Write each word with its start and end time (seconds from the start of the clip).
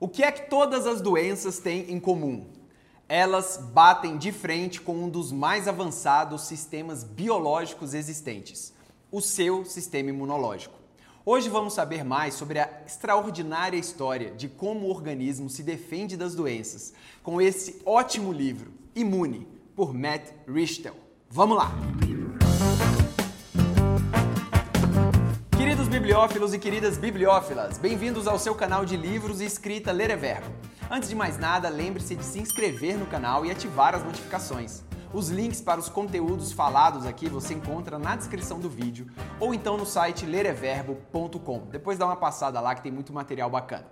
O 0.00 0.08
que 0.08 0.22
é 0.22 0.32
que 0.32 0.48
todas 0.48 0.86
as 0.86 1.02
doenças 1.02 1.58
têm 1.58 1.92
em 1.92 2.00
comum? 2.00 2.46
Elas 3.06 3.58
batem 3.58 4.16
de 4.16 4.32
frente 4.32 4.80
com 4.80 4.94
um 4.94 5.10
dos 5.10 5.30
mais 5.30 5.68
avançados 5.68 6.46
sistemas 6.46 7.04
biológicos 7.04 7.92
existentes, 7.92 8.72
o 9.12 9.20
seu 9.20 9.62
sistema 9.66 10.08
imunológico. 10.08 10.74
Hoje 11.22 11.50
vamos 11.50 11.74
saber 11.74 12.02
mais 12.02 12.32
sobre 12.32 12.60
a 12.60 12.82
extraordinária 12.86 13.76
história 13.76 14.30
de 14.30 14.48
como 14.48 14.86
o 14.86 14.90
organismo 14.90 15.50
se 15.50 15.62
defende 15.62 16.16
das 16.16 16.34
doenças 16.34 16.94
com 17.22 17.38
esse 17.38 17.82
ótimo 17.84 18.32
livro, 18.32 18.72
Imune, 18.94 19.46
por 19.76 19.92
Matt 19.92 20.30
Richtel. 20.48 20.94
Vamos 21.28 21.58
lá! 21.58 21.70
Queridos 25.80 25.98
bibliófilos 25.98 26.52
e 26.52 26.58
queridas 26.58 26.98
bibliófilas, 26.98 27.78
bem-vindos 27.78 28.26
ao 28.26 28.38
seu 28.38 28.54
canal 28.54 28.84
de 28.84 28.98
livros 28.98 29.40
e 29.40 29.46
escrita 29.46 29.90
Ler 29.90 30.10
é 30.10 30.16
Verbo. 30.16 30.46
Antes 30.90 31.08
de 31.08 31.14
mais 31.14 31.38
nada, 31.38 31.70
lembre-se 31.70 32.14
de 32.14 32.22
se 32.22 32.38
inscrever 32.38 32.98
no 32.98 33.06
canal 33.06 33.46
e 33.46 33.50
ativar 33.50 33.94
as 33.94 34.04
notificações. 34.04 34.84
Os 35.10 35.30
links 35.30 35.62
para 35.62 35.80
os 35.80 35.88
conteúdos 35.88 36.52
falados 36.52 37.06
aqui 37.06 37.30
você 37.30 37.54
encontra 37.54 37.98
na 37.98 38.14
descrição 38.14 38.60
do 38.60 38.68
vídeo 38.68 39.06
ou 39.40 39.54
então 39.54 39.78
no 39.78 39.86
site 39.86 40.26
lereverbo.com. 40.26 41.60
Depois 41.70 41.96
dá 41.96 42.04
uma 42.04 42.16
passada 42.16 42.60
lá 42.60 42.74
que 42.74 42.82
tem 42.82 42.92
muito 42.92 43.10
material 43.10 43.48
bacana. 43.48 43.86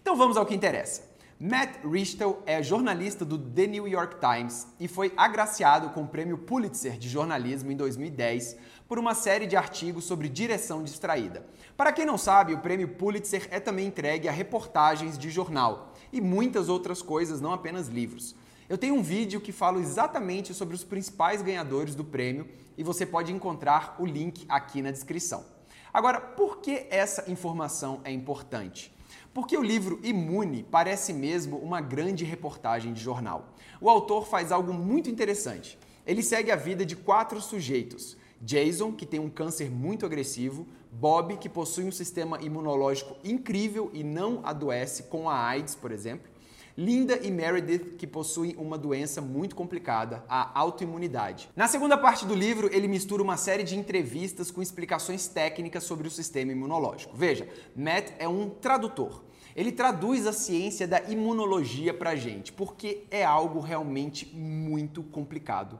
Então 0.00 0.16
vamos 0.16 0.38
ao 0.38 0.46
que 0.46 0.54
interessa. 0.54 1.13
Matt 1.46 1.84
Richtel 1.84 2.42
é 2.46 2.62
jornalista 2.62 3.22
do 3.22 3.38
The 3.38 3.66
New 3.66 3.86
York 3.86 4.16
Times 4.18 4.66
e 4.80 4.88
foi 4.88 5.12
agraciado 5.14 5.90
com 5.90 6.04
o 6.04 6.08
prêmio 6.08 6.38
Pulitzer 6.38 6.96
de 6.96 7.06
jornalismo 7.06 7.70
em 7.70 7.76
2010 7.76 8.56
por 8.88 8.98
uma 8.98 9.14
série 9.14 9.46
de 9.46 9.54
artigos 9.54 10.06
sobre 10.06 10.30
direção 10.30 10.82
distraída. 10.82 11.44
Para 11.76 11.92
quem 11.92 12.06
não 12.06 12.16
sabe, 12.16 12.54
o 12.54 12.60
prêmio 12.60 12.88
Pulitzer 12.88 13.46
é 13.50 13.60
também 13.60 13.88
entregue 13.88 14.26
a 14.26 14.32
reportagens 14.32 15.18
de 15.18 15.28
jornal 15.28 15.92
e 16.10 16.18
muitas 16.18 16.70
outras 16.70 17.02
coisas, 17.02 17.42
não 17.42 17.52
apenas 17.52 17.88
livros. 17.88 18.34
Eu 18.66 18.78
tenho 18.78 18.94
um 18.94 19.02
vídeo 19.02 19.38
que 19.38 19.52
falo 19.52 19.80
exatamente 19.80 20.54
sobre 20.54 20.74
os 20.74 20.82
principais 20.82 21.42
ganhadores 21.42 21.94
do 21.94 22.04
prêmio 22.04 22.48
e 22.74 22.82
você 22.82 23.04
pode 23.04 23.30
encontrar 23.30 23.96
o 23.98 24.06
link 24.06 24.46
aqui 24.48 24.80
na 24.80 24.90
descrição. 24.90 25.44
Agora, 25.92 26.22
por 26.22 26.62
que 26.62 26.86
essa 26.88 27.30
informação 27.30 28.00
é 28.02 28.10
importante? 28.10 28.93
Porque 29.34 29.56
o 29.56 29.62
livro 29.62 29.98
Imune 30.04 30.62
parece 30.62 31.12
mesmo 31.12 31.58
uma 31.58 31.80
grande 31.80 32.24
reportagem 32.24 32.92
de 32.92 33.00
jornal. 33.02 33.52
O 33.80 33.90
autor 33.90 34.28
faz 34.28 34.52
algo 34.52 34.72
muito 34.72 35.10
interessante. 35.10 35.76
Ele 36.06 36.22
segue 36.22 36.52
a 36.52 36.56
vida 36.56 36.86
de 36.86 36.94
quatro 36.94 37.40
sujeitos: 37.40 38.16
Jason, 38.40 38.92
que 38.92 39.04
tem 39.04 39.18
um 39.18 39.28
câncer 39.28 39.68
muito 39.68 40.06
agressivo, 40.06 40.68
Bob, 40.92 41.36
que 41.38 41.48
possui 41.48 41.84
um 41.84 41.90
sistema 41.90 42.40
imunológico 42.40 43.16
incrível 43.24 43.90
e 43.92 44.04
não 44.04 44.40
adoece 44.44 45.04
com 45.04 45.28
a 45.28 45.36
AIDS, 45.36 45.74
por 45.74 45.90
exemplo, 45.90 46.30
Linda 46.76 47.20
e 47.22 47.30
Meredith, 47.30 47.94
que 47.96 48.04
possuem 48.04 48.56
uma 48.58 48.76
doença 48.76 49.20
muito 49.20 49.54
complicada, 49.54 50.24
a 50.28 50.58
autoimunidade. 50.58 51.48
Na 51.54 51.68
segunda 51.68 51.96
parte 51.96 52.26
do 52.26 52.34
livro, 52.34 52.68
ele 52.74 52.88
mistura 52.88 53.22
uma 53.22 53.36
série 53.36 53.62
de 53.62 53.78
entrevistas 53.78 54.50
com 54.50 54.60
explicações 54.60 55.28
técnicas 55.28 55.84
sobre 55.84 56.08
o 56.08 56.10
sistema 56.10 56.50
imunológico. 56.50 57.16
Veja, 57.16 57.48
Matt 57.76 58.10
é 58.18 58.26
um 58.26 58.50
tradutor. 58.50 59.22
Ele 59.54 59.70
traduz 59.70 60.26
a 60.26 60.32
ciência 60.32 60.88
da 60.88 61.00
imunologia 61.02 61.94
para 61.94 62.16
gente, 62.16 62.52
porque 62.52 63.04
é 63.08 63.24
algo 63.24 63.60
realmente 63.60 64.26
muito 64.34 65.00
complicado, 65.04 65.78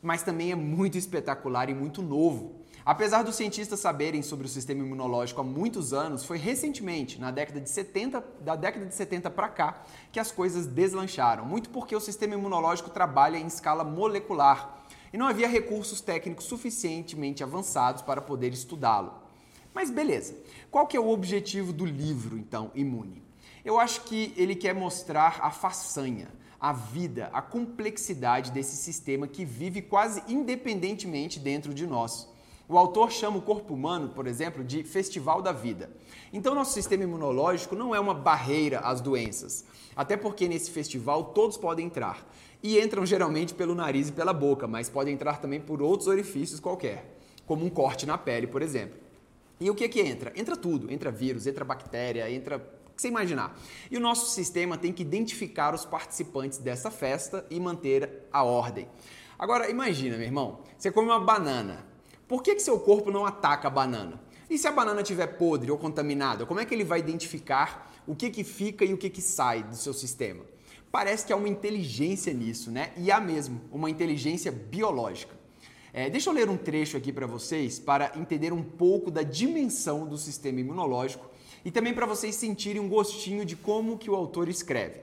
mas 0.00 0.22
também 0.22 0.52
é 0.52 0.54
muito 0.54 0.96
espetacular 0.96 1.68
e 1.68 1.74
muito 1.74 2.00
novo. 2.00 2.54
Apesar 2.88 3.22
dos 3.22 3.34
cientistas 3.34 3.80
saberem 3.80 4.22
sobre 4.22 4.46
o 4.46 4.48
sistema 4.48 4.82
imunológico 4.82 5.42
há 5.42 5.44
muitos 5.44 5.92
anos, 5.92 6.24
foi 6.24 6.38
recentemente, 6.38 7.20
na 7.20 7.30
década 7.30 7.60
de 7.60 7.68
70, 7.68 8.24
da 8.40 8.56
década 8.56 8.86
de 8.86 8.94
70 8.94 9.28
para 9.28 9.46
cá, 9.50 9.82
que 10.10 10.18
as 10.18 10.32
coisas 10.32 10.66
deslancharam, 10.66 11.44
muito 11.44 11.68
porque 11.68 11.94
o 11.94 12.00
sistema 12.00 12.32
imunológico 12.32 12.88
trabalha 12.88 13.36
em 13.36 13.46
escala 13.46 13.84
molecular 13.84 14.82
e 15.12 15.18
não 15.18 15.26
havia 15.26 15.46
recursos 15.46 16.00
técnicos 16.00 16.46
suficientemente 16.46 17.44
avançados 17.44 18.00
para 18.00 18.22
poder 18.22 18.54
estudá-lo. 18.54 19.12
Mas 19.74 19.90
beleza, 19.90 20.34
qual 20.70 20.86
que 20.86 20.96
é 20.96 21.00
o 21.00 21.10
objetivo 21.10 21.74
do 21.74 21.84
livro, 21.84 22.38
então, 22.38 22.70
Imune? 22.74 23.22
Eu 23.66 23.78
acho 23.78 24.04
que 24.04 24.32
ele 24.34 24.54
quer 24.54 24.74
mostrar 24.74 25.40
a 25.42 25.50
façanha, 25.50 26.28
a 26.58 26.72
vida, 26.72 27.28
a 27.34 27.42
complexidade 27.42 28.50
desse 28.50 28.76
sistema 28.76 29.28
que 29.28 29.44
vive 29.44 29.82
quase 29.82 30.22
independentemente 30.26 31.38
dentro 31.38 31.74
de 31.74 31.86
nós. 31.86 32.37
O 32.68 32.76
autor 32.76 33.10
chama 33.10 33.38
o 33.38 33.42
corpo 33.42 33.72
humano, 33.72 34.10
por 34.10 34.26
exemplo, 34.26 34.62
de 34.62 34.84
festival 34.84 35.40
da 35.40 35.52
vida. 35.52 35.88
Então, 36.30 36.54
nosso 36.54 36.74
sistema 36.74 37.02
imunológico 37.02 37.74
não 37.74 37.94
é 37.94 37.98
uma 37.98 38.12
barreira 38.12 38.80
às 38.80 39.00
doenças, 39.00 39.64
até 39.96 40.18
porque 40.18 40.46
nesse 40.46 40.70
festival 40.70 41.32
todos 41.32 41.56
podem 41.56 41.86
entrar. 41.86 42.26
E 42.62 42.78
entram 42.78 43.06
geralmente 43.06 43.54
pelo 43.54 43.74
nariz 43.74 44.10
e 44.10 44.12
pela 44.12 44.34
boca, 44.34 44.68
mas 44.68 44.90
podem 44.90 45.14
entrar 45.14 45.40
também 45.40 45.58
por 45.58 45.80
outros 45.80 46.08
orifícios 46.08 46.60
qualquer, 46.60 47.18
como 47.46 47.64
um 47.64 47.70
corte 47.70 48.04
na 48.04 48.18
pele, 48.18 48.46
por 48.46 48.60
exemplo. 48.60 48.98
E 49.58 49.70
o 49.70 49.74
que 49.74 49.84
é 49.84 49.88
que 49.88 50.00
entra? 50.00 50.30
Entra 50.36 50.54
tudo, 50.54 50.92
entra 50.92 51.10
vírus, 51.10 51.46
entra 51.46 51.64
bactéria, 51.64 52.30
entra 52.30 52.58
que 52.94 53.00
você 53.00 53.08
imaginar. 53.08 53.58
E 53.90 53.96
o 53.96 54.00
nosso 54.00 54.30
sistema 54.30 54.76
tem 54.76 54.92
que 54.92 55.02
identificar 55.02 55.74
os 55.74 55.86
participantes 55.86 56.58
dessa 56.58 56.90
festa 56.90 57.46
e 57.48 57.58
manter 57.58 58.26
a 58.30 58.42
ordem. 58.42 58.86
Agora, 59.38 59.70
imagina, 59.70 60.18
meu 60.18 60.26
irmão, 60.26 60.60
você 60.76 60.90
come 60.92 61.08
uma 61.08 61.20
banana. 61.20 61.87
Por 62.28 62.42
que, 62.42 62.54
que 62.54 62.60
seu 62.60 62.78
corpo 62.78 63.10
não 63.10 63.24
ataca 63.24 63.68
a 63.68 63.70
banana? 63.70 64.20
E 64.50 64.58
se 64.58 64.68
a 64.68 64.72
banana 64.72 65.00
estiver 65.00 65.26
podre 65.38 65.70
ou 65.70 65.78
contaminada, 65.78 66.44
como 66.44 66.60
é 66.60 66.64
que 66.66 66.74
ele 66.74 66.84
vai 66.84 66.98
identificar 66.98 67.90
o 68.06 68.14
que, 68.14 68.28
que 68.28 68.44
fica 68.44 68.84
e 68.84 68.92
o 68.92 68.98
que, 68.98 69.08
que 69.08 69.22
sai 69.22 69.62
do 69.62 69.74
seu 69.74 69.94
sistema? 69.94 70.44
Parece 70.92 71.24
que 71.24 71.32
há 71.32 71.36
uma 71.36 71.48
inteligência 71.48 72.32
nisso, 72.34 72.70
né? 72.70 72.92
E 72.98 73.10
há 73.10 73.18
mesmo, 73.18 73.62
uma 73.72 73.88
inteligência 73.88 74.52
biológica. 74.52 75.34
É, 75.90 76.10
deixa 76.10 76.28
eu 76.28 76.34
ler 76.34 76.50
um 76.50 76.56
trecho 76.56 76.98
aqui 76.98 77.12
para 77.12 77.26
vocês 77.26 77.78
para 77.78 78.12
entender 78.14 78.52
um 78.52 78.62
pouco 78.62 79.10
da 79.10 79.22
dimensão 79.22 80.06
do 80.06 80.18
sistema 80.18 80.60
imunológico 80.60 81.26
e 81.64 81.70
também 81.70 81.94
para 81.94 82.04
vocês 82.04 82.34
sentirem 82.34 82.80
um 82.80 82.90
gostinho 82.90 83.42
de 83.42 83.56
como 83.56 83.96
que 83.96 84.10
o 84.10 84.14
autor 84.14 84.50
escreve. 84.50 85.00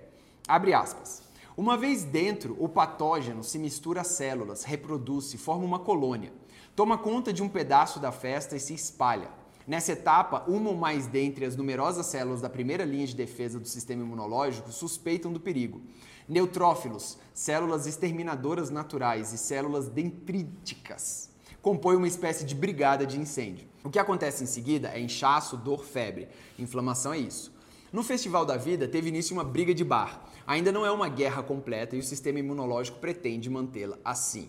Abre 0.48 0.74
aspas. 0.76 1.24
Uma 1.58 1.76
vez 1.76 2.04
dentro, 2.04 2.56
o 2.60 2.70
patógeno 2.70 3.44
se 3.44 3.58
mistura 3.58 4.02
às 4.02 4.08
células, 4.08 4.64
reproduz, 4.64 5.26
se 5.26 5.38
forma 5.40 5.66
uma 5.66 5.80
colônia 5.80 6.32
toma 6.76 6.98
conta 6.98 7.32
de 7.32 7.42
um 7.42 7.50
pedaço 7.50 8.00
da 8.00 8.12
festa 8.12 8.56
e 8.56 8.60
se 8.60 8.74
espalha. 8.74 9.30
Nessa 9.68 9.94
etapa, 9.94 10.44
uma 10.48 10.70
ou 10.70 10.76
mais 10.76 11.08
dentre 11.08 11.46
as 11.46 11.56
numerosas 11.56 12.06
células 12.06 12.42
da 12.42 12.50
primeira 12.50 12.84
linha 12.84 13.08
de 13.08 13.16
defesa 13.16 13.60
do 13.60 13.68
sistema 13.68 14.04
imunológico 14.04 14.72
suspeitam 14.72 15.34
do 15.34 15.40
perigo. 15.40 15.82
Neutrófilos, 16.28 17.18
células 17.34 17.88
exterminadoras 17.88 18.70
naturais 18.70 19.34
e 19.34 19.38
células 19.38 19.88
dendríticas 19.88 21.34
compõem 21.66 21.96
uma 21.96 22.08
espécie 22.08 22.46
de 22.46 22.54
brigada 22.54 23.08
de 23.08 23.20
incêndio. 23.20 23.68
O 23.84 23.90
que 23.90 23.98
acontece 23.98 24.44
em 24.44 24.46
seguida 24.46 24.90
é 24.90 25.00
inchaço, 25.00 25.58
dor, 25.58 25.84
febre. 25.84 26.28
Inflamação 26.60 27.12
é 27.12 27.18
isso. 27.18 27.52
No 27.92 28.04
Festival 28.04 28.46
da 28.46 28.56
Vida 28.56 28.88
teve 28.88 29.10
início 29.10 29.34
uma 29.34 29.44
briga 29.44 29.74
de 29.74 29.84
bar. 29.84 30.30
Ainda 30.46 30.72
não 30.72 30.86
é 30.86 30.92
uma 30.92 31.10
guerra 31.10 31.42
completa 31.42 31.96
e 31.96 32.00
o 32.00 32.04
sistema 32.04 32.38
imunológico 32.38 33.00
pretende 33.00 33.50
mantê-la 33.50 33.98
assim. 34.06 34.48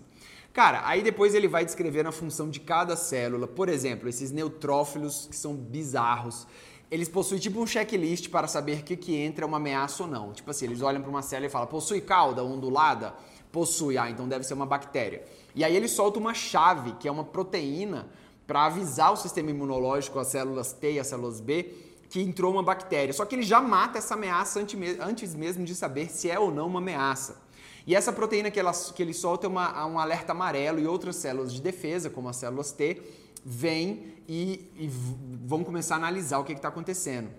Cara, 0.57 0.81
aí 0.87 1.03
depois 1.03 1.35
ele 1.35 1.49
vai 1.49 1.67
descrever 1.67 2.07
a 2.07 2.11
função 2.11 2.49
de 2.49 2.61
cada 2.61 2.97
célula. 2.97 3.47
Por 3.47 3.69
exemplo, 3.69 4.09
esses 4.09 4.31
neutrófilos 4.31 5.27
que 5.31 5.37
são 5.37 5.55
bizarros. 5.55 6.47
Eles 6.91 7.11
possuem 7.11 7.39
tipo 7.39 7.61
um 7.61 7.67
checklist 7.67 8.31
para 8.31 8.49
saber 8.49 8.81
o 8.81 8.83
que, 8.83 8.97
que 8.97 9.15
entra 9.15 9.45
uma 9.45 9.59
ameaça 9.59 10.05
ou 10.05 10.09
não. 10.09 10.33
Tipo 10.33 10.51
assim, 10.51 10.65
eles 10.65 10.81
olham 10.81 11.03
para 11.03 11.11
uma 11.11 11.21
célula 11.21 11.49
e 11.49 11.51
falam: 11.51 11.67
possui 11.67 12.01
cauda 12.01 12.43
ondulada? 12.43 13.15
Possui, 13.53 13.99
ah, 13.99 14.09
então 14.09 14.27
deve 14.27 14.45
ser 14.45 14.55
uma 14.55 14.65
bactéria. 14.65 15.27
E 15.55 15.63
aí 15.63 15.77
ele 15.77 15.89
solta 15.89 16.19
uma 16.19 16.33
chave, 16.33 16.93
que 16.93 17.07
é 17.07 17.13
uma 17.13 17.25
proteína, 17.25 18.09
para 18.47 18.65
avisar 18.65 19.13
o 19.13 19.17
sistema 19.17 19.51
imunológico, 19.51 20.19
as 20.19 20.29
células 20.29 20.73
T 20.73 20.93
e 20.93 20.99
as 20.99 21.07
células 21.07 21.39
B, 21.39 21.65
que 22.09 22.23
entrou 22.23 22.51
uma 22.51 22.63
bactéria. 22.63 23.13
Só 23.13 23.27
que 23.27 23.35
ele 23.35 23.43
já 23.43 23.61
mata 23.61 23.99
essa 23.99 24.15
ameaça 24.15 24.59
antes 25.01 25.35
mesmo 25.35 25.67
de 25.67 25.75
saber 25.75 26.11
se 26.11 26.31
é 26.31 26.39
ou 26.39 26.51
não 26.51 26.67
uma 26.67 26.79
ameaça. 26.79 27.45
E 27.87 27.95
essa 27.95 28.13
proteína 28.13 28.51
que, 28.51 28.59
ela, 28.59 28.73
que 28.73 29.03
ele 29.03 29.15
solta 29.15 29.47
é 29.47 29.49
uma, 29.49 29.87
um 29.87 29.99
alerta 29.99 30.33
amarelo 30.33 30.81
e 30.81 30.87
outras 30.87 31.17
células 31.17 31.53
de 31.53 31.63
defesa, 31.63 32.11
como 32.11 32.29
as 32.29 32.37
células 32.37 32.73
T, 32.73 33.01
vêm 33.45 34.15
e, 34.29 34.69
e 34.77 34.89
vão 34.89 35.63
começar 35.63 35.95
a 35.95 35.99
analisar 35.99 36.39
o 36.41 36.45
que 36.45 36.53
está 36.53 36.69
acontecendo. 36.69 37.31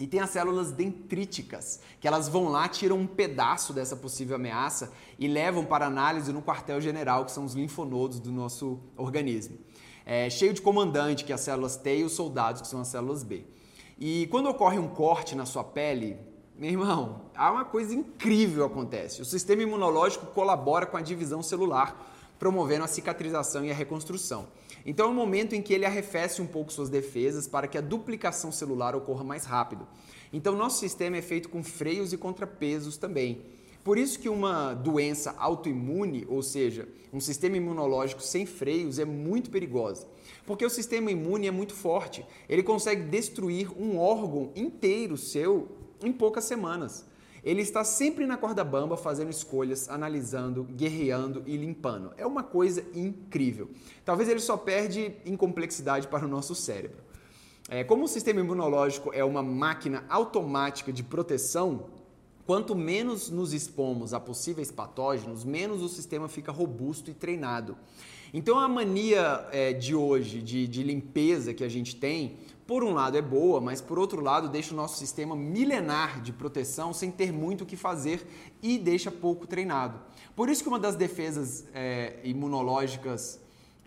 E 0.00 0.06
tem 0.06 0.18
as 0.18 0.30
células 0.30 0.72
dendríticas, 0.72 1.78
que 2.00 2.08
elas 2.08 2.26
vão 2.26 2.48
lá, 2.48 2.66
tiram 2.66 2.96
um 2.98 3.06
pedaço 3.06 3.72
dessa 3.74 3.94
possível 3.94 4.36
ameaça 4.36 4.90
e 5.18 5.28
levam 5.28 5.64
para 5.64 5.86
análise 5.86 6.32
no 6.32 6.42
quartel-general, 6.42 7.26
que 7.26 7.30
são 7.30 7.44
os 7.44 7.52
linfonodos 7.52 8.18
do 8.18 8.32
nosso 8.32 8.80
organismo. 8.96 9.58
É, 10.04 10.28
cheio 10.30 10.54
de 10.54 10.62
comandante, 10.62 11.22
que 11.24 11.32
é 11.32 11.34
as 11.34 11.42
células 11.42 11.76
T, 11.76 11.98
e 11.98 12.04
os 12.04 12.12
soldados, 12.12 12.62
que 12.62 12.66
são 12.66 12.80
as 12.80 12.88
células 12.88 13.22
B. 13.22 13.44
E 13.98 14.26
quando 14.30 14.48
ocorre 14.48 14.78
um 14.78 14.88
corte 14.88 15.36
na 15.36 15.44
sua 15.44 15.62
pele, 15.62 16.18
meu 16.62 16.70
irmão, 16.70 17.22
há 17.34 17.50
uma 17.50 17.64
coisa 17.64 17.92
incrível 17.92 18.64
acontece. 18.64 19.20
O 19.20 19.24
sistema 19.24 19.64
imunológico 19.64 20.26
colabora 20.26 20.86
com 20.86 20.96
a 20.96 21.00
divisão 21.00 21.42
celular, 21.42 22.08
promovendo 22.38 22.84
a 22.84 22.86
cicatrização 22.86 23.64
e 23.64 23.72
a 23.72 23.74
reconstrução. 23.74 24.46
Então 24.86 25.06
é 25.06 25.08
um 25.08 25.14
momento 25.14 25.56
em 25.56 25.60
que 25.60 25.74
ele 25.74 25.84
arrefece 25.84 26.40
um 26.40 26.46
pouco 26.46 26.72
suas 26.72 26.88
defesas 26.88 27.48
para 27.48 27.66
que 27.66 27.76
a 27.76 27.80
duplicação 27.80 28.52
celular 28.52 28.94
ocorra 28.94 29.24
mais 29.24 29.44
rápido. 29.44 29.88
Então, 30.32 30.54
nosso 30.54 30.78
sistema 30.78 31.16
é 31.16 31.20
feito 31.20 31.48
com 31.48 31.64
freios 31.64 32.12
e 32.12 32.16
contrapesos 32.16 32.96
também. 32.96 33.42
Por 33.82 33.98
isso 33.98 34.20
que 34.20 34.28
uma 34.28 34.72
doença 34.72 35.34
autoimune, 35.38 36.24
ou 36.28 36.44
seja, 36.44 36.86
um 37.12 37.18
sistema 37.18 37.56
imunológico 37.56 38.22
sem 38.22 38.46
freios, 38.46 39.00
é 39.00 39.04
muito 39.04 39.50
perigosa. 39.50 40.06
Porque 40.46 40.64
o 40.64 40.70
sistema 40.70 41.10
imune 41.10 41.48
é 41.48 41.50
muito 41.50 41.74
forte. 41.74 42.24
Ele 42.48 42.62
consegue 42.62 43.02
destruir 43.02 43.68
um 43.76 43.98
órgão 43.98 44.52
inteiro 44.54 45.16
seu 45.16 45.82
em 46.06 46.12
poucas 46.12 46.44
semanas. 46.44 47.04
Ele 47.44 47.60
está 47.60 47.82
sempre 47.82 48.24
na 48.24 48.36
corda 48.36 48.62
bamba 48.62 48.96
fazendo 48.96 49.30
escolhas, 49.30 49.88
analisando, 49.88 50.62
guerreando 50.62 51.42
e 51.44 51.56
limpando. 51.56 52.12
É 52.16 52.24
uma 52.24 52.44
coisa 52.44 52.84
incrível. 52.94 53.68
Talvez 54.04 54.28
ele 54.28 54.38
só 54.38 54.56
perde 54.56 55.12
em 55.24 55.36
complexidade 55.36 56.06
para 56.06 56.24
o 56.24 56.28
nosso 56.28 56.54
cérebro. 56.54 56.98
É, 57.68 57.82
como 57.82 58.04
o 58.04 58.08
sistema 58.08 58.40
imunológico 58.40 59.10
é 59.12 59.24
uma 59.24 59.42
máquina 59.42 60.04
automática 60.08 60.92
de 60.92 61.02
proteção, 61.02 61.86
quanto 62.46 62.76
menos 62.76 63.28
nos 63.28 63.52
expomos 63.52 64.14
a 64.14 64.20
possíveis 64.20 64.70
patógenos, 64.70 65.44
menos 65.44 65.82
o 65.82 65.88
sistema 65.88 66.28
fica 66.28 66.52
robusto 66.52 67.10
e 67.10 67.14
treinado. 67.14 67.76
Então 68.34 68.58
a 68.58 68.68
mania 68.68 69.46
é, 69.52 69.72
de 69.72 69.94
hoje 69.94 70.40
de, 70.40 70.66
de 70.66 70.82
limpeza 70.82 71.52
que 71.52 71.62
a 71.62 71.68
gente 71.68 71.96
tem 71.96 72.36
por 72.72 72.82
um 72.82 72.94
lado 72.94 73.18
é 73.18 73.20
boa, 73.20 73.60
mas 73.60 73.82
por 73.82 73.98
outro 73.98 74.22
lado 74.22 74.48
deixa 74.48 74.72
o 74.72 74.74
nosso 74.74 74.96
sistema 74.96 75.36
milenar 75.36 76.22
de 76.22 76.32
proteção 76.32 76.90
sem 76.94 77.10
ter 77.10 77.30
muito 77.30 77.64
o 77.64 77.66
que 77.66 77.76
fazer 77.76 78.26
e 78.62 78.78
deixa 78.78 79.10
pouco 79.10 79.46
treinado. 79.46 80.00
Por 80.34 80.48
isso 80.48 80.62
que 80.62 80.70
uma 80.70 80.78
das 80.78 80.96
defesas 80.96 81.66
é, 81.74 82.18
imunológicas 82.24 83.38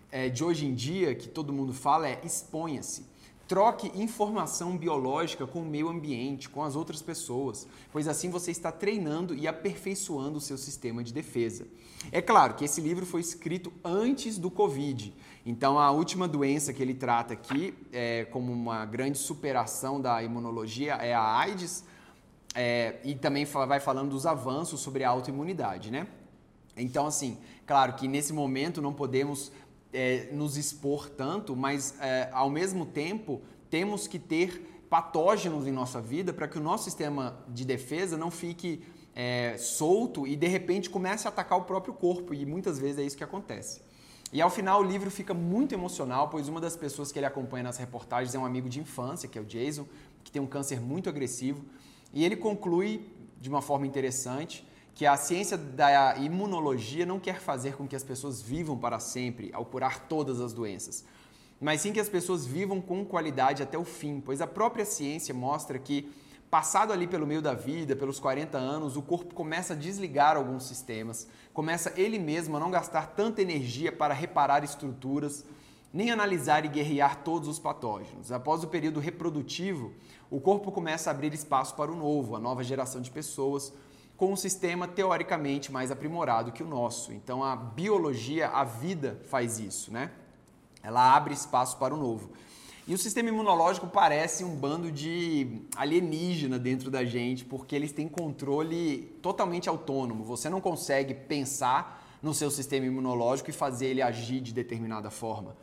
é, 0.08 0.28
de 0.28 0.44
hoje 0.44 0.66
em 0.66 0.72
dia, 0.72 1.16
que 1.16 1.26
todo 1.26 1.52
mundo 1.52 1.72
fala, 1.72 2.08
é 2.08 2.20
exponha-se. 2.22 3.04
Troque 3.48 3.92
informação 3.94 4.76
biológica 4.76 5.46
com 5.46 5.60
o 5.60 5.64
meio 5.64 5.88
ambiente, 5.88 6.48
com 6.48 6.64
as 6.64 6.74
outras 6.74 7.00
pessoas, 7.00 7.66
pois 7.92 8.08
assim 8.08 8.28
você 8.28 8.50
está 8.50 8.72
treinando 8.72 9.34
e 9.34 9.46
aperfeiçoando 9.46 10.38
o 10.38 10.40
seu 10.40 10.58
sistema 10.58 11.04
de 11.04 11.12
defesa. 11.12 11.66
É 12.10 12.20
claro 12.20 12.54
que 12.54 12.64
esse 12.64 12.80
livro 12.80 13.06
foi 13.06 13.20
escrito 13.20 13.72
antes 13.84 14.36
do 14.36 14.50
Covid, 14.50 15.14
então 15.44 15.78
a 15.78 15.92
última 15.92 16.26
doença 16.26 16.72
que 16.72 16.82
ele 16.82 16.94
trata 16.94 17.34
aqui, 17.34 17.72
é, 17.92 18.24
como 18.24 18.52
uma 18.52 18.84
grande 18.84 19.18
superação 19.18 20.00
da 20.00 20.20
imunologia, 20.22 20.94
é 20.94 21.14
a 21.14 21.22
AIDS, 21.22 21.84
é, 22.52 22.98
e 23.04 23.14
também 23.14 23.44
vai 23.44 23.78
falando 23.78 24.10
dos 24.10 24.26
avanços 24.26 24.80
sobre 24.80 25.04
a 25.04 25.10
autoimunidade, 25.10 25.90
né? 25.92 26.08
Então, 26.76 27.06
assim, 27.06 27.38
claro 27.64 27.94
que 27.94 28.06
nesse 28.06 28.32
momento 28.32 28.82
não 28.82 28.92
podemos 28.92 29.50
é, 29.96 30.28
nos 30.30 30.58
expor 30.58 31.08
tanto, 31.08 31.56
mas 31.56 31.98
é, 32.00 32.28
ao 32.30 32.50
mesmo 32.50 32.84
tempo 32.84 33.40
temos 33.70 34.06
que 34.06 34.18
ter 34.18 34.84
patógenos 34.90 35.66
em 35.66 35.72
nossa 35.72 36.02
vida 36.02 36.34
para 36.34 36.46
que 36.46 36.58
o 36.58 36.60
nosso 36.60 36.84
sistema 36.84 37.42
de 37.48 37.64
defesa 37.64 38.16
não 38.18 38.30
fique 38.30 38.84
é, 39.14 39.56
solto 39.56 40.26
e 40.26 40.36
de 40.36 40.46
repente 40.46 40.90
comece 40.90 41.26
a 41.26 41.30
atacar 41.30 41.58
o 41.58 41.62
próprio 41.62 41.94
corpo, 41.94 42.34
e 42.34 42.44
muitas 42.44 42.78
vezes 42.78 42.98
é 42.98 43.02
isso 43.04 43.16
que 43.16 43.24
acontece. 43.24 43.80
E 44.30 44.42
ao 44.42 44.50
final 44.50 44.82
o 44.82 44.84
livro 44.84 45.10
fica 45.10 45.32
muito 45.32 45.72
emocional, 45.72 46.28
pois 46.28 46.46
uma 46.46 46.60
das 46.60 46.76
pessoas 46.76 47.10
que 47.10 47.18
ele 47.18 47.26
acompanha 47.26 47.64
nas 47.64 47.78
reportagens 47.78 48.34
é 48.34 48.38
um 48.38 48.44
amigo 48.44 48.68
de 48.68 48.78
infância, 48.78 49.26
que 49.26 49.38
é 49.38 49.40
o 49.40 49.46
Jason, 49.46 49.86
que 50.22 50.30
tem 50.30 50.42
um 50.42 50.46
câncer 50.46 50.78
muito 50.78 51.08
agressivo, 51.08 51.64
e 52.12 52.22
ele 52.22 52.36
conclui 52.36 53.08
de 53.40 53.48
uma 53.48 53.62
forma 53.62 53.86
interessante 53.86 54.66
que 54.96 55.06
a 55.06 55.16
ciência 55.16 55.56
da 55.56 56.16
imunologia 56.16 57.06
não 57.06 57.20
quer 57.20 57.38
fazer 57.38 57.76
com 57.76 57.86
que 57.86 57.94
as 57.94 58.02
pessoas 58.02 58.42
vivam 58.42 58.76
para 58.76 58.98
sempre 58.98 59.50
ao 59.52 59.64
curar 59.64 60.08
todas 60.08 60.40
as 60.40 60.52
doenças, 60.52 61.04
mas 61.60 61.82
sim 61.82 61.92
que 61.92 62.00
as 62.00 62.08
pessoas 62.08 62.44
vivam 62.44 62.80
com 62.80 63.04
qualidade 63.04 63.62
até 63.62 63.78
o 63.78 63.84
fim, 63.84 64.20
pois 64.20 64.40
a 64.40 64.46
própria 64.48 64.84
ciência 64.84 65.32
mostra 65.32 65.78
que 65.78 66.10
Passado 66.50 66.92
ali 66.92 67.08
pelo 67.08 67.26
meio 67.26 67.42
da 67.42 67.54
vida, 67.54 67.96
pelos 67.96 68.20
40 68.20 68.56
anos, 68.56 68.96
o 68.96 69.02
corpo 69.02 69.34
começa 69.34 69.72
a 69.72 69.76
desligar 69.76 70.36
alguns 70.36 70.64
sistemas, 70.64 71.26
começa 71.52 71.92
ele 71.96 72.20
mesmo 72.20 72.56
a 72.56 72.60
não 72.60 72.70
gastar 72.70 73.08
tanta 73.08 73.42
energia 73.42 73.90
para 73.90 74.14
reparar 74.14 74.62
estruturas, 74.62 75.44
nem 75.92 76.12
analisar 76.12 76.64
e 76.64 76.68
guerrear 76.68 77.24
todos 77.24 77.48
os 77.48 77.58
patógenos. 77.58 78.30
Após 78.30 78.62
o 78.62 78.68
período 78.68 79.00
reprodutivo, 79.00 79.92
o 80.30 80.40
corpo 80.40 80.70
começa 80.70 81.10
a 81.10 81.12
abrir 81.12 81.34
espaço 81.34 81.74
para 81.74 81.90
o 81.90 81.96
novo, 81.96 82.36
a 82.36 82.40
nova 82.40 82.62
geração 82.62 83.00
de 83.00 83.10
pessoas, 83.10 83.72
com 84.16 84.32
um 84.32 84.36
sistema 84.36 84.88
teoricamente 84.88 85.70
mais 85.70 85.90
aprimorado 85.90 86.52
que 86.52 86.62
o 86.62 86.66
nosso. 86.66 87.12
Então 87.12 87.44
a 87.44 87.54
biologia, 87.54 88.48
a 88.48 88.64
vida 88.64 89.20
faz 89.24 89.58
isso, 89.58 89.92
né? 89.92 90.10
Ela 90.82 91.14
abre 91.14 91.34
espaço 91.34 91.76
para 91.76 91.94
o 91.94 91.96
novo. 91.96 92.30
E 92.88 92.94
o 92.94 92.98
sistema 92.98 93.28
imunológico 93.28 93.88
parece 93.88 94.44
um 94.44 94.54
bando 94.54 94.92
de 94.92 95.60
alienígena 95.74 96.56
dentro 96.56 96.88
da 96.88 97.04
gente, 97.04 97.44
porque 97.44 97.74
eles 97.74 97.90
têm 97.90 98.08
controle 98.08 99.18
totalmente 99.20 99.68
autônomo. 99.68 100.22
Você 100.22 100.48
não 100.48 100.60
consegue 100.60 101.12
pensar 101.12 102.18
no 102.22 102.32
seu 102.32 102.48
sistema 102.48 102.86
imunológico 102.86 103.50
e 103.50 103.52
fazer 103.52 103.86
ele 103.86 104.00
agir 104.00 104.40
de 104.40 104.54
determinada 104.54 105.10
forma. 105.10 105.56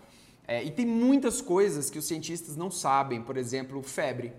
É, 0.46 0.62
e 0.62 0.70
tem 0.70 0.86
muitas 0.86 1.42
coisas 1.42 1.90
que 1.90 1.98
os 1.98 2.06
cientistas 2.06 2.58
não 2.58 2.70
sabem, 2.70 3.22
por 3.22 3.38
exemplo, 3.38 3.82
febre. 3.82 4.34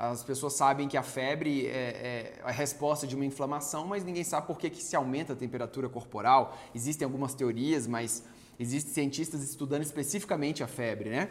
As 0.00 0.24
pessoas 0.24 0.54
sabem 0.54 0.88
que 0.88 0.96
a 0.96 1.02
febre 1.02 1.66
é, 1.66 1.70
é, 1.70 2.40
a 2.42 2.50
resposta 2.50 3.06
de 3.06 3.14
uma 3.14 3.26
inflamação, 3.26 3.86
mas 3.86 4.02
ninguém 4.02 4.24
sabe 4.24 4.46
por 4.46 4.58
que, 4.58 4.70
que 4.70 4.82
se 4.82 4.96
aumenta 4.96 5.34
a 5.34 5.36
temperatura 5.36 5.90
corporal. 5.90 6.56
Existem 6.74 7.04
algumas 7.04 7.34
teorias, 7.34 7.86
mas 7.86 8.24
existem 8.58 8.94
cientistas 8.94 9.42
estudando 9.42 9.82
especificamente 9.82 10.62
a 10.62 10.66
febre, 10.66 11.10
né? 11.10 11.28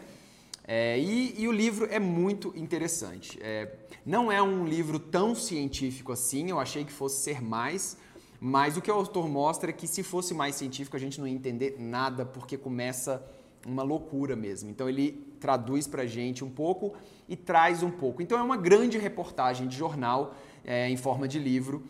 É, 0.62 0.96
e, 1.00 1.34
e, 1.36 1.48
o 1.48 1.52
livro 1.52 1.88
é 1.90 1.98
muito 1.98 2.52
interessante. 2.56 3.40
É, 3.42 3.74
não 4.06 4.30
é 4.30 4.40
um 4.40 4.64
livro 4.64 5.00
tão 5.00 5.34
científico 5.34 6.12
assim, 6.12 6.48
eu 6.48 6.60
achei 6.60 6.84
que 6.84 6.92
fosse 6.92 7.24
ser 7.24 7.42
mais, 7.42 7.96
mas 8.38 8.76
o 8.76 8.80
que 8.80 8.88
o 8.88 8.94
autor 8.94 9.28
mostra 9.28 9.70
é 9.70 9.72
que 9.72 9.88
se 9.88 10.04
fosse 10.04 10.32
mais 10.32 10.54
científico 10.54 10.96
a 10.96 11.00
gente 11.00 11.18
não 11.18 11.26
ia 11.26 11.34
entender 11.34 11.74
nada, 11.80 12.24
porque 12.24 12.56
começa 12.56 13.20
uma 13.66 13.82
loucura 13.82 14.36
mesmo. 14.36 14.70
Então 14.70 14.88
ele 14.88 15.29
traduz 15.40 15.86
para 15.86 16.02
a 16.02 16.06
gente 16.06 16.44
um 16.44 16.50
pouco 16.50 16.94
e 17.28 17.34
traz 17.34 17.82
um 17.82 17.90
pouco. 17.90 18.22
Então 18.22 18.38
é 18.38 18.42
uma 18.42 18.56
grande 18.56 18.98
reportagem 18.98 19.66
de 19.66 19.76
jornal 19.76 20.34
é, 20.64 20.88
em 20.88 20.96
forma 20.96 21.26
de 21.26 21.38
livro 21.38 21.82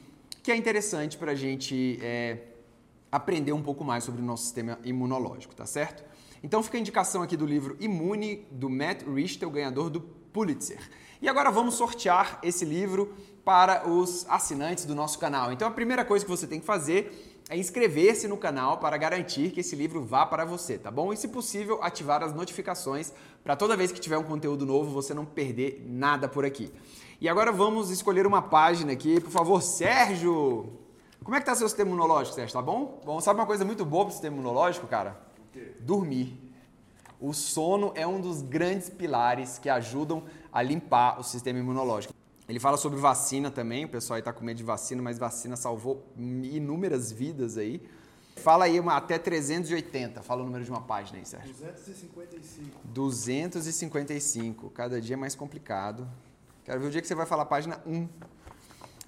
que 0.43 0.51
é 0.51 0.57
interessante 0.57 1.19
para 1.19 1.33
a 1.33 1.35
gente 1.35 1.99
é, 2.03 2.39
aprender 3.13 3.53
um 3.53 3.63
pouco 3.63 3.85
mais 3.85 4.05
sobre 4.05 4.23
o 4.23 4.25
nosso 4.25 4.45
sistema 4.45 4.79
imunológico, 4.85 5.55
tá 5.55 5.67
certo? 5.67 6.03
Então 6.43 6.63
fica 6.63 6.79
a 6.79 6.81
indicação 6.81 7.23
aqui 7.23 7.37
do 7.37 7.45
livro 7.45 7.77
Imune, 7.79 8.47
do 8.51 8.71
Matt 8.71 9.03
Richtel, 9.03 9.51
ganhador 9.51 9.91
do 9.91 10.01
Pulitzer. 10.01 10.81
E 11.21 11.29
agora 11.29 11.51
vamos 11.51 11.75
sortear 11.75 12.39
esse 12.43 12.65
livro 12.65 13.15
para 13.45 13.87
os 13.87 14.25
assinantes 14.29 14.87
do 14.87 14.95
nosso 14.95 15.19
canal. 15.19 15.53
Então 15.53 15.69
a 15.69 15.71
primeira 15.71 16.05
coisa 16.05 16.25
que 16.25 16.31
você 16.31 16.47
tem 16.47 16.61
que 16.61 16.67
fazer 16.67 17.30
é 17.51 17.57
inscrever-se 17.57 18.29
no 18.29 18.37
canal 18.37 18.79
para 18.79 18.97
garantir 18.97 19.51
que 19.51 19.59
esse 19.59 19.75
livro 19.75 20.05
vá 20.05 20.25
para 20.25 20.45
você, 20.45 20.79
tá 20.79 20.89
bom? 20.89 21.13
E 21.13 21.17
se 21.17 21.27
possível, 21.27 21.83
ativar 21.83 22.23
as 22.23 22.33
notificações 22.33 23.13
para 23.43 23.57
toda 23.57 23.77
vez 23.77 23.91
que 23.91 23.99
tiver 23.99 24.17
um 24.17 24.23
conteúdo 24.23 24.65
novo 24.65 24.93
você 24.93 25.13
não 25.13 25.25
perder 25.25 25.85
nada 25.85 26.29
por 26.29 26.45
aqui. 26.45 26.73
E 27.21 27.29
agora 27.29 27.51
vamos 27.51 27.91
escolher 27.91 28.25
uma 28.25 28.41
página 28.41 28.93
aqui, 28.93 29.21
por 29.21 29.33
favor, 29.33 29.61
Sérgio. 29.63 30.79
Como 31.25 31.37
é 31.37 31.41
que 31.41 31.47
tá 31.47 31.57
seu 31.57 31.69
sistema 31.69 31.91
imunológico, 31.91 32.37
Sérgio? 32.37 32.55
Tá 32.55 32.63
bom? 32.63 33.01
Bom, 33.05 33.21
sabe 33.21 33.41
uma 33.41 33.47
coisa 33.47 33.65
muito 33.65 33.85
boa 33.85 34.05
para 34.05 34.11
o 34.11 34.13
sistema 34.13 34.37
imunológico, 34.37 34.87
cara? 34.87 35.21
Dormir. 35.81 36.39
O 37.21 37.35
sono 37.35 37.91
é 37.97 38.07
um 38.07 38.21
dos 38.21 38.43
grandes 38.43 38.89
pilares 38.89 39.59
que 39.59 39.69
ajudam 39.69 40.23
a 40.53 40.63
limpar 40.63 41.19
o 41.19 41.25
sistema 41.25 41.59
imunológico. 41.59 42.20
Ele 42.51 42.59
fala 42.59 42.77
sobre 42.77 42.99
vacina 42.99 43.49
também, 43.49 43.85
o 43.85 43.89
pessoal 43.89 44.17
aí 44.17 44.21
está 44.21 44.33
com 44.33 44.45
medo 44.45 44.57
de 44.57 44.65
vacina, 44.65 45.01
mas 45.01 45.19
vacina 45.19 45.55
salvou 45.55 46.05
inúmeras 46.19 47.13
vidas 47.13 47.57
aí. 47.57 47.81
Fala 48.39 48.65
aí 48.65 48.81
uma, 48.81 48.97
até 48.97 49.21
380, 49.21 50.21
fala 50.21 50.43
o 50.43 50.45
número 50.47 50.65
de 50.65 50.71
uma 50.71 50.81
página 50.81 51.21
aí, 51.21 51.25
Sérgio. 51.25 51.55
255. 51.55 52.81
255, 52.83 54.71
cada 54.71 55.01
dia 55.01 55.15
é 55.15 55.17
mais 55.17 55.37
complicado. 55.37 56.09
Quero 56.65 56.81
ver 56.81 56.89
o 56.89 56.91
dia 56.91 57.01
que 57.01 57.07
você 57.07 57.15
vai 57.15 57.25
falar 57.25 57.45
página 57.45 57.81
1. 57.87 58.09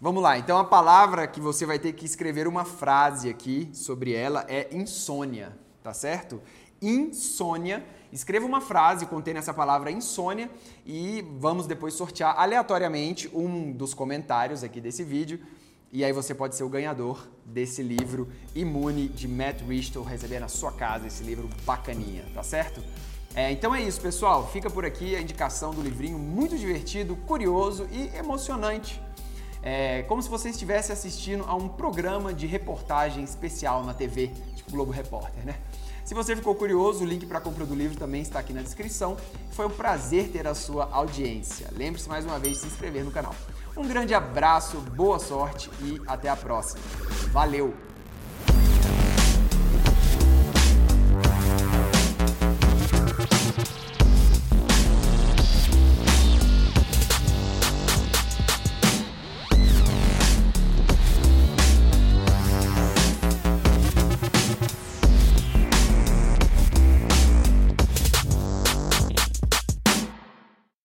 Vamos 0.01 0.23
lá, 0.23 0.39
então 0.39 0.57
a 0.57 0.65
palavra 0.65 1.27
que 1.27 1.41
você 1.41 1.67
vai 1.67 1.81
ter 1.81 1.95
que 1.95 2.07
escrever 2.07 2.47
uma 2.47 2.65
frase 2.65 3.29
aqui 3.29 3.69
sobre 3.73 4.15
ela 4.15 4.47
é 4.49 4.69
insônia 4.73 5.53
tá 5.83 5.93
certo? 5.93 6.41
Insônia. 6.83 7.85
Escreva 8.13 8.45
uma 8.45 8.61
frase 8.61 9.07
contendo 9.07 9.39
essa 9.39 9.55
palavra 9.55 9.91
insônia 9.91 10.51
e 10.85 11.25
vamos 11.39 11.67
depois 11.67 11.95
sortear 11.95 12.39
aleatoriamente 12.39 13.31
um 13.33 13.73
dos 13.73 13.95
comentários 13.95 14.63
aqui 14.63 14.81
desse 14.81 15.03
vídeo. 15.03 15.41
E 15.91 16.05
aí 16.05 16.13
você 16.13 16.35
pode 16.35 16.57
ser 16.57 16.65
o 16.65 16.69
ganhador 16.69 17.29
desse 17.45 17.83
livro 17.83 18.29
Imune 18.55 19.09
de 19.09 19.29
Matt 19.29 19.61
Richtel, 19.63 20.03
receber 20.03 20.41
na 20.41 20.49
sua 20.49 20.73
casa 20.73 21.07
esse 21.07 21.23
livro 21.23 21.49
bacaninha, 21.65 22.25
tá 22.35 22.43
certo? 22.43 22.83
É, 23.35 23.51
então 23.51 23.75
é 23.75 23.83
isso, 23.83 24.01
pessoal. 24.01 24.47
Fica 24.51 24.69
por 24.69 24.85
aqui 24.85 25.17
a 25.17 25.21
indicação 25.21 25.71
do 25.71 25.81
livrinho 25.81 26.19
muito 26.19 26.57
divertido, 26.57 27.17
curioso 27.17 27.89
e 27.91 28.15
emocionante. 28.17 29.01
É 29.63 30.03
como 30.03 30.21
se 30.21 30.29
você 30.29 30.49
estivesse 30.49 30.91
assistindo 30.91 31.45
a 31.47 31.55
um 31.55 31.69
programa 31.69 32.35
de 32.35 32.47
reportagem 32.47 33.23
especial 33.23 33.85
na 33.85 33.95
TV, 33.95 34.33
tipo 34.57 34.71
Globo 34.73 34.91
Repórter, 34.91 35.45
né? 35.45 35.57
Se 36.05 36.15
você 36.15 36.35
ficou 36.35 36.55
curioso, 36.55 37.05
o 37.05 37.07
link 37.07 37.25
para 37.27 37.39
a 37.39 37.41
compra 37.41 37.65
do 37.65 37.75
livro 37.75 37.97
também 37.97 38.23
está 38.23 38.41
aqui 38.41 38.53
na 38.53 38.61
descrição. 38.61 39.17
Foi 39.53 39.67
um 39.67 39.71
prazer 39.71 40.31
ter 40.31 40.49
a 40.49 40.55
sua 40.55 40.89
audiência. 40.91 41.69
Lembre-se 41.73 42.09
mais 42.09 42.25
uma 42.25 42.41
vez 42.41 42.55
de 42.55 42.63
se 42.63 42.67
inscrever 42.67 43.05
no 43.05 43.13
canal. 43.13 43.35
Um 43.77 43.87
grande 43.87 44.13
abraço, 44.13 44.79
boa 44.79 45.19
sorte 45.19 45.71
e 45.81 46.01
até 46.07 46.29
a 46.29 46.37
próxima. 46.37 46.83
Valeu! 47.31 47.92